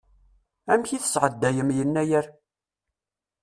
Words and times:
Amek 0.71 0.89
i 0.91 0.97
tesɛeddayem 1.03 1.69
Yennayer? 1.77 2.25